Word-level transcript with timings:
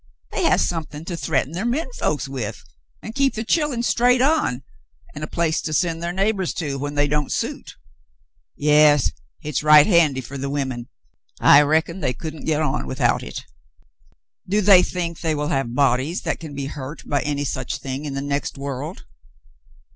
They 0.31 0.45
has 0.45 0.67
somethin' 0.67 1.05
to 1.05 1.15
threat'n 1.15 1.53
ther 1.53 1.63
men 1.63 1.87
folks 1.95 2.27
with 2.27 2.63
an' 3.03 3.13
keep 3.13 3.35
ther 3.35 3.43
chillen 3.43 3.83
straight 3.83 4.19
on, 4.19 4.63
an' 5.13 5.21
a 5.21 5.27
place 5.27 5.61
to 5.61 5.73
sen' 5.73 6.01
ther 6.01 6.11
neighbors 6.11 6.55
to 6.55 6.79
when 6.79 6.95
they 6.95 7.07
don't 7.07 7.31
suit. 7.31 7.75
Yas, 8.55 9.11
hit's 9.41 9.61
right 9.61 9.85
handy 9.85 10.19
fer 10.19 10.39
th' 10.39 10.49
women. 10.49 10.87
I 11.39 11.61
reckon 11.61 11.99
they 11.99 12.15
couldn't 12.15 12.45
git 12.45 12.61
on 12.61 12.87
without 12.87 13.21
hit." 13.21 13.45
*'Do 14.49 14.61
they 14.61 14.81
think 14.81 15.19
they 15.21 15.35
will 15.35 15.49
have 15.49 15.75
bodies 15.75 16.21
that 16.23 16.39
can 16.39 16.55
be 16.55 16.65
hurt 16.65 17.03
by 17.07 17.21
any 17.21 17.45
such 17.45 17.77
thing 17.77 18.05
in 18.05 18.15
the 18.15 18.23
next 18.23 18.57
world 18.57 19.05